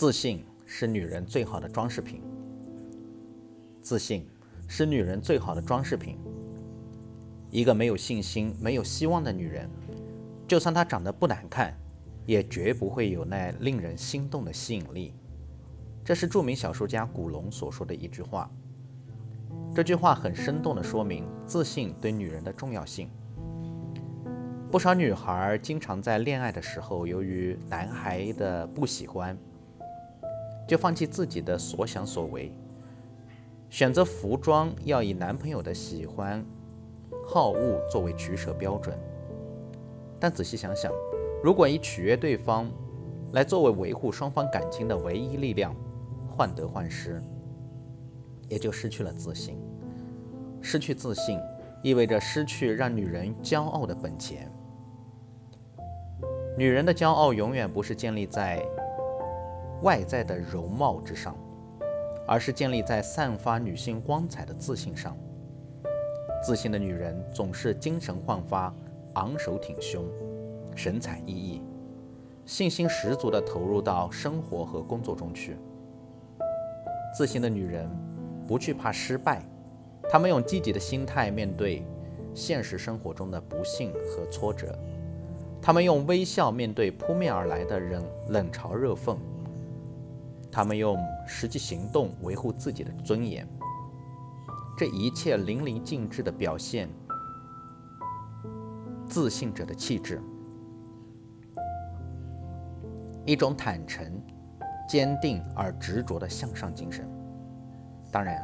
[0.00, 2.22] 自信是女人最好的装饰品。
[3.82, 4.26] 自信
[4.66, 6.16] 是女人最好的装饰品。
[7.50, 9.68] 一个没有信心、没有希望的女人，
[10.48, 11.76] 就算她长得不难看，
[12.24, 15.12] 也绝不会有那令人心动的吸引力。
[16.02, 18.50] 这是著名小说家古龙所说的一句话。
[19.74, 23.10] 这句话很生动地说明自信对女人的重要性。
[24.70, 29.36] 不少女孩经常在恋爱的时候，由于男孩的不喜欢，
[30.70, 32.54] 就放弃自己的所想所为，
[33.68, 36.46] 选择服装要以男朋友的喜欢、
[37.26, 38.96] 好恶作为取舍标准。
[40.20, 40.92] 但仔细想想，
[41.42, 42.70] 如果以取悦对方
[43.32, 45.74] 来作为维护双方感情的唯一力量，
[46.28, 47.20] 患得患失，
[48.48, 49.58] 也就失去了自信。
[50.60, 51.36] 失去自信，
[51.82, 54.48] 意味着失去让女人骄傲的本钱。
[56.56, 58.64] 女人的骄傲永远不是建立在
[59.82, 61.34] 外在的容貌之上，
[62.26, 65.16] 而是建立在散发女性光彩的自信上。
[66.42, 68.74] 自信的女人总是精神焕发、
[69.14, 70.04] 昂首挺胸、
[70.74, 71.60] 神采奕奕，
[72.46, 75.56] 信心十足地投入到生活和工作中去。
[77.16, 77.88] 自信的女人
[78.46, 79.42] 不惧怕失败，
[80.08, 81.82] 她们用积极的心态面对
[82.34, 84.78] 现实生活中的不幸和挫折。
[85.60, 89.16] 她们用微笑面对扑面而来的人冷嘲热讽，
[90.50, 93.46] 他们用实际行动维护自己的尊严。
[94.76, 96.88] 这一切淋漓尽致的表现
[99.06, 100.22] 自信者的气质，
[103.26, 104.22] 一种坦诚、
[104.88, 107.06] 坚定而执着的向上精神。
[108.10, 108.42] 当然，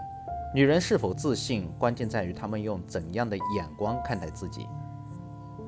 [0.55, 4.67] 女人是否自信，关键在于她们用怎样的眼光看待自己。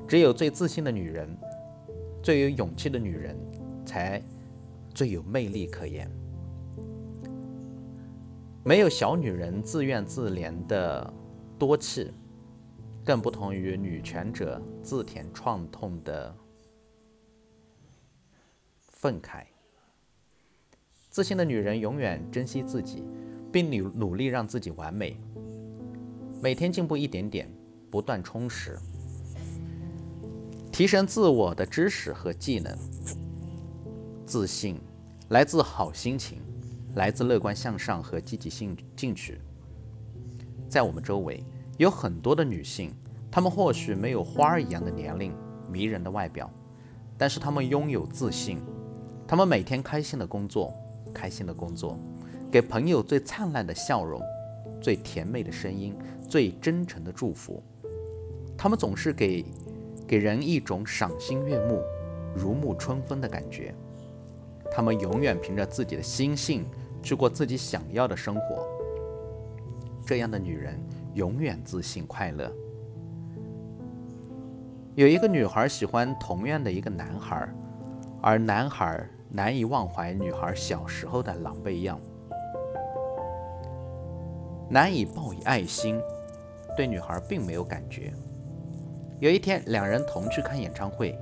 [0.07, 1.37] 只有最自信的女人，
[2.21, 3.35] 最有勇气的女人，
[3.85, 4.21] 才
[4.93, 6.09] 最有魅力可言。
[8.63, 11.11] 没有小女人自怨自怜的
[11.57, 12.11] 多气，
[13.05, 16.35] 更不同于女权者自舔创痛的
[18.89, 19.45] 愤慨。
[21.09, 23.03] 自信的女人永远珍惜自己，
[23.51, 25.17] 并努努力让自己完美，
[26.41, 27.49] 每天进步一点点，
[27.89, 28.77] 不断充实。
[30.71, 32.77] 提升自我的知识和技能，
[34.25, 34.79] 自信
[35.29, 36.39] 来自好心情，
[36.95, 39.39] 来自乐观向上和积极性进取。
[40.67, 41.43] 在我们周围
[41.77, 42.93] 有很多的女性，
[43.31, 45.33] 她们或许没有花儿一样的年龄、
[45.71, 46.49] 迷人的外表，
[47.17, 48.59] 但是她们拥有自信。
[49.27, 50.73] 她们每天开心的工作，
[51.13, 51.97] 开心的工作，
[52.51, 54.21] 给朋友最灿烂的笑容，
[54.81, 55.95] 最甜美的声音，
[56.27, 57.63] 最真诚的祝福。
[58.57, 59.45] 她们总是给。
[60.09, 61.83] 给人一种赏心悦目、
[62.35, 63.75] 如沐春风的感觉。
[64.71, 66.65] 他们永远凭着自己的心性
[67.01, 68.67] 去过自己想要的生活。
[70.05, 70.79] 这样的女人
[71.13, 72.51] 永远自信快乐。
[74.95, 77.47] 有一个女孩喜欢同样的一个男孩，
[78.21, 81.99] 而男孩难以忘怀女孩小时候的狼狈样，
[84.69, 86.01] 难以报以爱心，
[86.75, 88.11] 对女孩并没有感觉。
[89.19, 91.17] 有一天，两人同去看演唱会。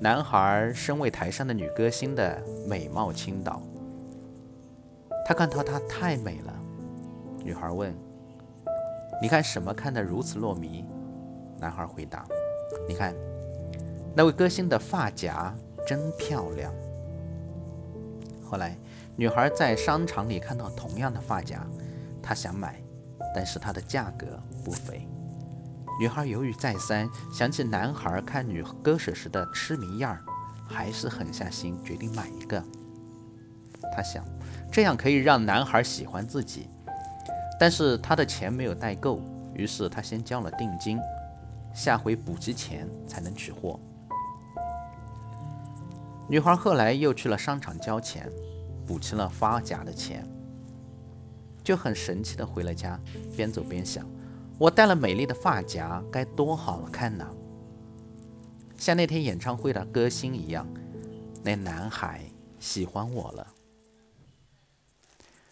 [0.00, 3.60] 男孩身为台上的女歌星的美貌倾倒，
[5.26, 6.54] 他看到她太美了。
[7.42, 7.92] 女孩问
[9.20, 10.84] ：“你看什么看得如此落迷？”
[11.58, 12.24] 男孩回答
[12.88, 13.12] ：“你看，
[14.14, 15.52] 那位歌星的发夹
[15.84, 16.72] 真漂亮。”
[18.48, 18.78] 后来，
[19.16, 21.66] 女孩在商场里看到同样的发夹，
[22.22, 22.80] 她想买，
[23.34, 24.26] 但是它的价格
[24.64, 25.08] 不菲。
[25.98, 30.22] 女孩犹豫再三，想起男孩看女歌手时的痴迷样儿，
[30.68, 32.62] 还是狠下心决定买一个。
[33.96, 34.24] 她想，
[34.70, 36.68] 这样可以让男孩喜欢自己。
[37.58, 39.20] 但是她的钱没有带够，
[39.54, 41.00] 于是她先交了定金，
[41.74, 43.80] 下回补齐钱才能取货。
[46.28, 48.30] 女孩后来又去了商场交钱，
[48.86, 50.24] 补齐了发夹的钱，
[51.64, 53.00] 就很神气的回了家，
[53.36, 54.06] 边走边想。
[54.58, 57.24] 我戴了美丽的发夹，该多好看呢！
[58.76, 60.66] 像那天演唱会的歌星一样，
[61.44, 62.24] 那男孩
[62.58, 63.46] 喜欢我了。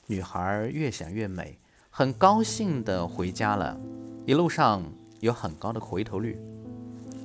[0.07, 1.57] 女孩越想越美，
[1.89, 3.79] 很高兴地回家了。
[4.25, 4.83] 一路上
[5.21, 6.37] 有很高的回头率。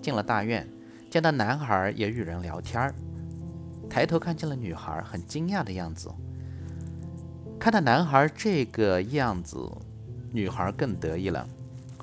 [0.03, 0.67] 进了大院，
[1.09, 2.93] 见到男孩也与人聊天儿。
[3.89, 6.11] 抬头看见了女孩，很惊讶的样子。
[7.59, 9.57] 看到男孩这个样子，
[10.31, 11.47] 女孩更得意了。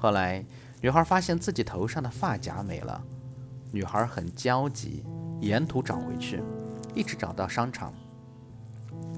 [0.01, 0.45] 后来，
[0.81, 3.03] 女孩发现自己头上的发夹没了，
[3.73, 5.05] 女孩很焦急，
[5.41, 6.41] 沿途找回去，
[6.95, 7.93] 一直找到商场。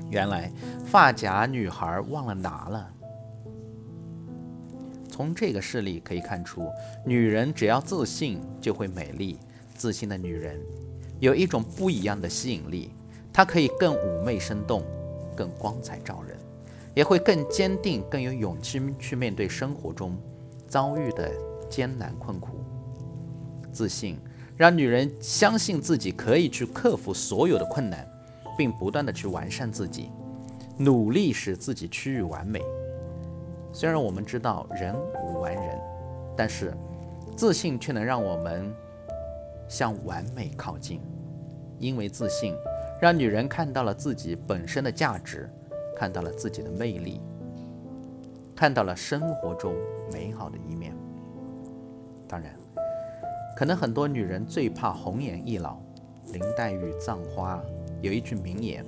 [0.09, 0.51] 原来
[0.87, 2.91] 发夹女孩忘了拿了。
[5.11, 6.67] 从这个事例可以看出，
[7.05, 9.39] 女人只要自信就会美丽。
[9.75, 10.59] 自信的女人
[11.21, 12.91] 有一种不一样的吸引力，
[13.33, 14.83] 她可以更妩媚生动，
[15.37, 16.39] 更光彩照人，
[16.95, 20.17] 也会更坚定、更有勇气去面对生活中
[20.71, 21.31] 遭遇的
[21.69, 22.65] 艰难困苦。
[23.71, 24.19] 自信
[24.57, 28.09] 让女人相信自己可以去克服所有的困难。
[28.61, 30.11] 并不断的去完善自己，
[30.77, 32.61] 努力使自己趋于完美。
[33.73, 34.95] 虽然我们知道人
[35.25, 35.81] 无完人，
[36.37, 36.75] 但是
[37.35, 38.71] 自信却能让我们
[39.67, 41.01] 向完美靠近。
[41.79, 42.55] 因为自信，
[43.01, 45.51] 让女人看到了自己本身的价值，
[45.97, 47.23] 看到了自己的魅力，
[48.61, 49.75] 看到了生活中
[50.13, 50.95] 美好的一面。
[52.29, 52.55] 当然，
[53.57, 55.79] 可能很多女人最怕红颜易老。
[56.27, 57.59] 林黛玉葬花。
[58.03, 58.85] 有一句名言：“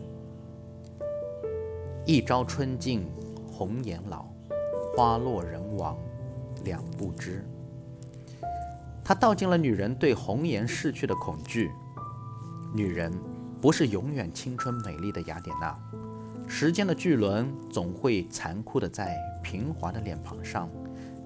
[2.05, 3.11] 一朝春尽
[3.51, 4.27] 红颜老，
[4.95, 5.97] 花落人亡
[6.65, 7.43] 两不知。”
[9.03, 11.71] 它道尽了女人对红颜逝去的恐惧。
[12.75, 13.11] 女人
[13.59, 15.75] 不是永远青春美丽的雅典娜，
[16.55, 20.69] 时间的巨轮总会残酷地在平滑的脸庞上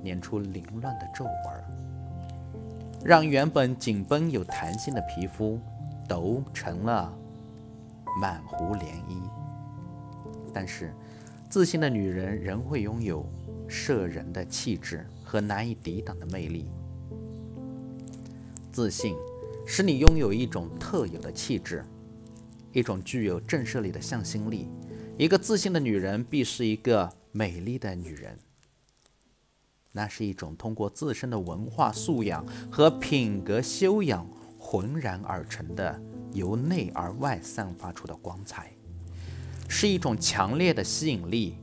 [0.00, 5.60] 捻出凌乱的皱纹，让原本紧绷有弹性的皮肤
[6.08, 7.12] 都成了。
[8.20, 9.20] 满湖涟漪，
[10.54, 10.94] 但是
[11.50, 13.28] 自信的女人仍会拥有
[13.66, 16.70] 摄人的气质和难以抵挡的魅力。
[18.70, 19.16] 自信
[19.66, 21.84] 使你拥有一种特有的气质，
[22.72, 24.68] 一种具有震慑力的向心力。
[25.18, 28.38] 一个自信的女人必是一个美丽的女人，
[29.92, 34.26] 那是一种通过自身的文化素养和品格修养
[34.58, 36.00] 浑然而成的。
[36.32, 38.70] 由内而外散发出的光彩，
[39.68, 41.56] 是一种强烈的吸引力。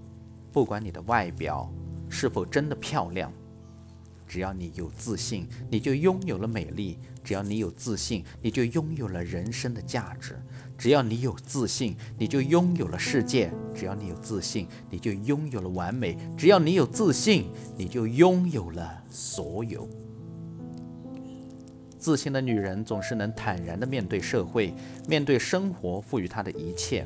[0.51, 1.71] 不管你的外表
[2.09, 3.31] 是否真的漂亮，
[4.33, 10.33] 只要你有自信，你就拥有了美丽；只要你有自信，你就拥有了人生的价值；
[10.75, 17.45] 只要你有自信，你就拥有了世界；只要你有自信，你就拥有了完美；只要你有自信，
[17.77, 19.87] 你就拥有了所有。
[21.99, 24.73] 自信的女人总是能坦然地面对社会，
[25.07, 27.05] 面对生活赋予她的一切，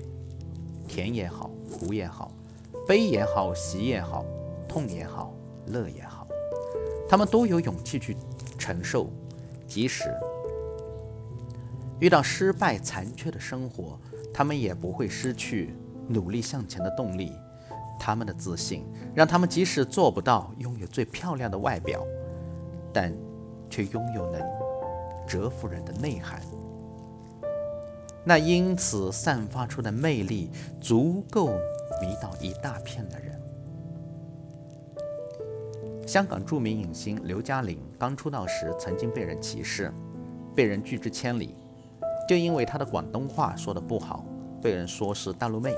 [0.88, 2.32] 甜也好，苦也好，
[2.88, 4.24] 悲也好，喜也好，
[4.66, 5.36] 痛也好，
[5.66, 6.17] 乐也好，
[7.10, 8.16] 他们都有勇气去
[8.58, 9.10] 承受。
[9.68, 10.14] 即使
[12.00, 14.00] 遇到失败残缺的生活，
[14.34, 15.76] 他们也不会失去
[16.08, 17.32] 努力向前的动力。
[18.00, 18.86] 他们的自信
[19.16, 22.06] 让他们即使做不到拥有最漂亮的外表，
[22.94, 23.14] 但
[23.70, 24.42] 却拥有能。
[25.28, 26.42] 折服人的内涵，
[28.24, 30.50] 那因此散发出的魅力，
[30.80, 31.48] 足够
[32.02, 33.38] 迷倒一大片的人。
[36.08, 39.94] 香港著名影星刘嘉玲刚出道时，曾经被人歧视，
[40.56, 41.54] 被人拒之千里，
[42.30, 44.26] 就因为她的广东话说得不好，
[44.62, 45.74] 被人说是大陆妹。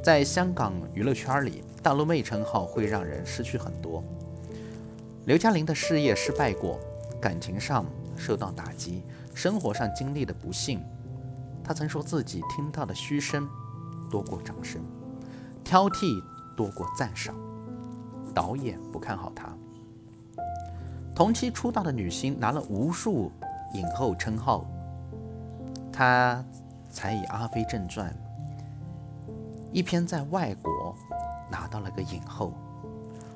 [0.00, 4.00] 在香港娱乐圈里，大陆妹称号会让人失去很多。
[5.24, 6.78] 刘嘉玲的事业失败过，
[7.20, 7.84] 感情上。
[8.18, 9.02] 受到打击，
[9.34, 10.80] 生活上经历的不幸，
[11.62, 13.46] 她曾说自己听到的嘘声
[14.10, 14.80] 多过掌声，
[15.62, 16.18] 挑剔
[16.56, 17.34] 多过赞赏，
[18.36, 19.48] 导演不看好他。
[21.14, 23.32] 同期出道的女星拿了无数
[23.72, 24.66] 影后称号，
[25.90, 26.44] 他
[26.90, 28.14] 才以《阿飞正传》
[29.72, 30.94] 一篇在外国
[31.50, 32.52] 拿到了个影后。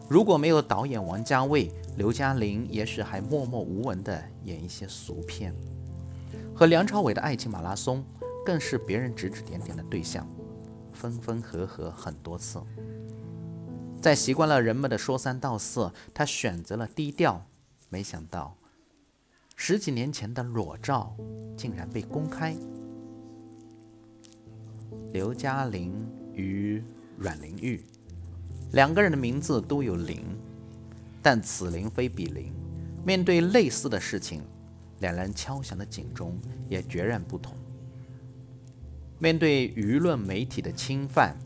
[0.07, 5.55] 如果没有导演王家卫，刘嘉玲也许还默默无闻地演一些俗片，
[6.55, 8.05] 和梁朝伟的爱情马拉松
[8.45, 10.27] 更是别人指指点点的对象，
[10.93, 12.61] 分分合合很多次。
[14.01, 17.47] 在习惯了人们的说三道四，他选择了低调。
[17.91, 18.57] 没想到，
[19.57, 21.15] 十几年前的裸照
[21.57, 22.57] 竟然被公开。
[25.13, 25.93] 刘嘉玲
[26.33, 26.83] 与
[27.19, 27.85] 阮玲玉。
[28.73, 30.25] 两个人的名字都有“玲”，
[31.21, 32.55] 但此玲非彼玲。
[33.05, 34.43] 面对类似的事情，
[35.01, 36.39] 两人敲响的警钟
[36.69, 37.55] 也决然不同。
[39.19, 41.37] 面对舆论媒体的侵犯，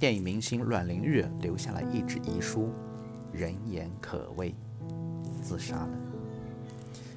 [0.00, 2.70] 电影明星阮玲玉留下了一纸遗书，
[3.30, 4.54] 人言可畏，
[5.42, 5.90] 自杀了。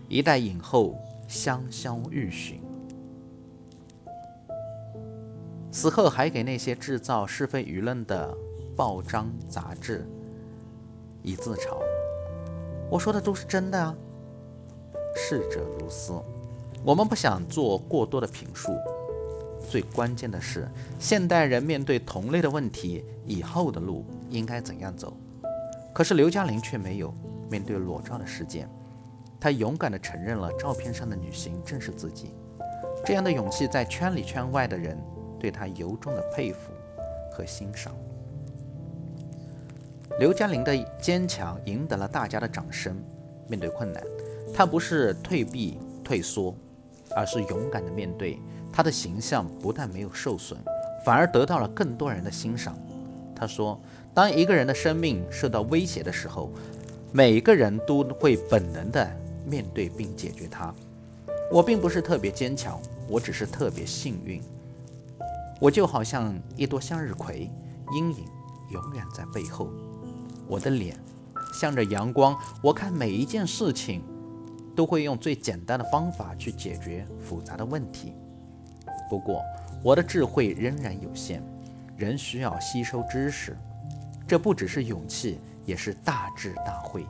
[0.10, 0.94] 一代影后
[1.26, 2.60] 香消玉殒，
[5.72, 8.38] 死后还给那些制造是非舆论的。
[8.76, 10.04] 报章杂志
[11.22, 11.78] 以自嘲，
[12.90, 13.96] 我说的都是真的啊。
[15.16, 16.14] 逝者如斯，
[16.84, 18.72] 我们不想做过多的评述，
[19.74, 25.18] 最关键的是，现代人面对同类的问题，以后的路应该怎样走？
[25.92, 27.12] 可是刘嘉玲却没有
[27.50, 28.70] 面对裸照的事件，
[29.40, 32.36] 她勇敢地承认了照片上的女性正是自己。
[33.04, 34.96] 这样的勇气，在圈里圈外的人
[35.40, 36.72] 对她由衷的佩服
[37.32, 37.96] 和欣赏。
[40.20, 42.96] 刘嘉玲的坚强赢得了大家的掌声。
[43.48, 44.04] 面对困难，
[44.54, 46.56] 她不是退避退缩，
[47.16, 48.38] 而是勇敢地面对。
[48.74, 50.58] 他的形象不但没有受损，
[51.06, 52.78] 反而得到了更多人的欣赏。
[53.34, 53.80] 他说。
[54.16, 56.52] 当一个人的生命受到威胁的时候，
[57.12, 59.12] 每个人都会本能的
[59.44, 60.72] 面对并解决它。
[61.52, 64.40] 我并不是特别坚强，我只是特别幸运。
[65.60, 67.50] 我就好像一朵向日葵，
[67.96, 68.24] 阴影
[68.70, 69.68] 永远在背后。
[70.48, 70.96] 我的脸
[71.52, 74.04] 向着阳光，我看每一件事情
[74.76, 78.14] 都会用最简单的方法去解决复杂的问题。
[79.14, 79.46] 不过，
[79.84, 81.40] 我的智慧仍然有限，
[81.96, 83.56] 仍需要吸收知识。
[84.28, 87.06] 这不只是勇气，也是大智大慧。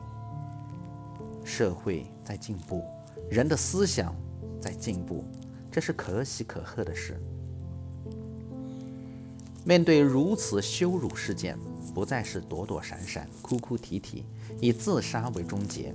[1.46, 2.84] 社会在进步，
[3.30, 4.14] 人的思想
[4.60, 5.24] 在进步，
[5.72, 7.18] 这是可喜可贺的事。
[9.64, 11.58] 面对如此羞辱事件，
[11.94, 14.26] 不再是躲躲闪闪、哭哭啼啼，
[14.60, 15.94] 以自杀为终结。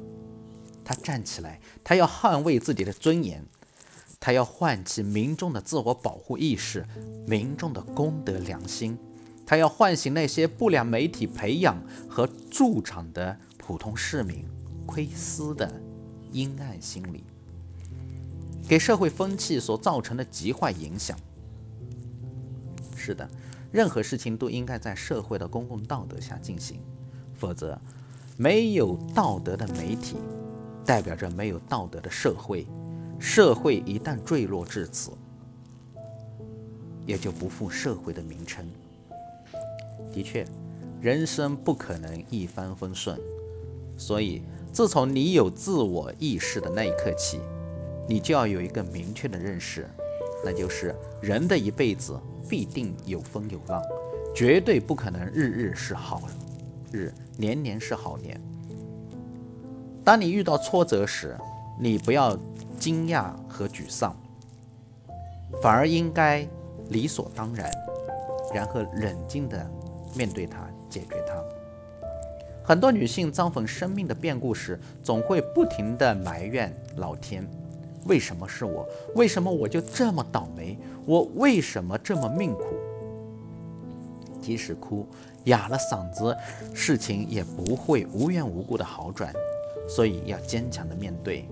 [0.83, 3.45] 他站起来，他要捍卫自己的尊严，
[4.19, 6.85] 他要唤起民众的自我保护意识，
[7.25, 8.97] 民众的公德良心。
[9.45, 14.45] 他要唤醒那些不良媒体培养和助长的普通市民
[14.85, 15.81] 窥私的
[16.31, 17.23] 阴暗心理，
[18.67, 21.17] 给社会风气所造成的极坏影响。
[22.95, 23.27] 是的，
[23.71, 26.79] 任何事情都应该在社会的公共道德下进行，
[27.33, 27.79] 否则，
[28.37, 30.17] 没有道德的媒体，
[30.85, 32.67] 代表着没有道德的社会。
[33.19, 35.11] 社会一旦坠落至此，
[37.05, 38.65] 也就不负社会的名称。
[40.11, 40.45] 的确，
[41.01, 43.19] 人生不可能一帆风顺，
[43.97, 47.39] 所以自从你有自我意识的那一刻起，
[48.07, 49.87] 你就要有一个明确的认识，
[50.43, 53.81] 那就是人的一辈子必定有风有浪，
[54.33, 56.23] 绝对不可能日日是好
[56.91, 58.39] 日，年年是好年。
[60.03, 61.37] 当你遇到挫折时，
[61.79, 62.35] 你不要
[62.79, 64.15] 惊讶和沮丧，
[65.61, 66.47] 反而应该
[66.89, 67.69] 理所当然，
[68.53, 69.69] 然后冷静的。
[70.15, 71.35] 面对它，解决它。
[72.63, 77.47] 很多女性遭逢生命的变故时，总会不停地埋怨老天：
[78.05, 78.87] 为什么是我？
[79.13, 80.75] 为什么我就这么倒霉？
[81.05, 82.63] 我为什么这么命苦？
[84.41, 85.05] 即使哭
[85.43, 86.35] 哑了嗓子，
[86.73, 89.31] 事情也不会无缘无故的好转。
[89.87, 91.47] 所以要坚强的面对。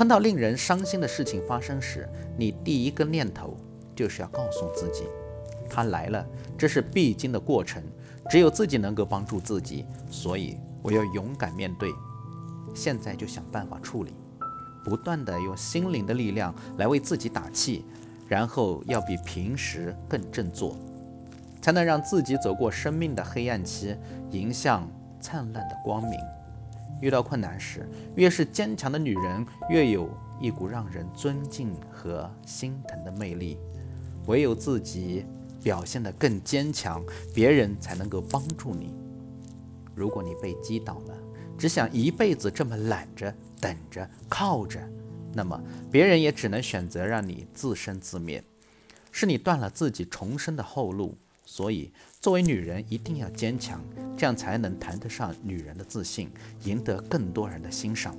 [0.00, 3.54] 碰到令人伤心的事情发生时，你第一个念头
[3.94, 5.04] 就是要告诉自己：
[5.68, 6.26] 它来了，
[6.56, 7.82] 这是必经的过程。
[8.30, 11.92] 只有自己能够帮助自己，所以我要勇敢面对。
[12.74, 14.14] 现在就想办法处理，
[14.82, 17.84] 不断的用心灵的力量来为自己打气，
[18.26, 20.78] 然后要比平时更振作，
[21.60, 23.94] 才能让自己走过生命的黑暗期，
[24.30, 24.90] 迎向
[25.20, 26.18] 灿烂的光明。
[27.00, 30.08] 遇到困难时，越是坚强的女人，越有
[30.40, 33.58] 一股让人尊敬和心疼的魅力。
[34.26, 35.24] 唯有自己。
[35.62, 37.04] 表现得更坚强，
[37.34, 38.94] 别人才能够帮助你。
[39.94, 41.14] 如果你被击倒了，
[41.58, 43.30] 只想一辈子这么懒着、
[43.60, 44.80] 等着、靠着，
[45.34, 48.42] 那么别人也只能选择让你自生自灭，
[49.12, 51.14] 是你断了自己重生的后路。
[51.52, 51.90] 所以，
[52.20, 53.82] 作为女人一定要坚强，
[54.16, 56.30] 这样才能谈得上女人的自信，
[56.62, 58.16] 赢得更多人的欣赏，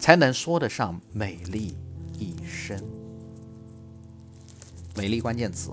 [0.00, 1.76] 才能说得上美丽
[2.18, 2.76] 一生。
[4.96, 5.70] 美丽关键词。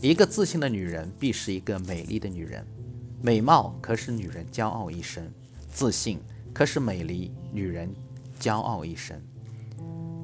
[0.00, 2.64] 一个自信的女人必是一个美丽的女人，
[3.20, 5.28] 美貌可使女人骄傲一生，
[5.72, 6.20] 自信
[6.54, 7.92] 可使美丽女人
[8.38, 9.20] 骄傲一生。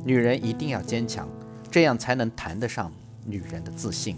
[0.04, 1.28] 女人一定要坚强，
[1.72, 2.92] 这样才能谈得上
[3.26, 4.16] 女人的自信。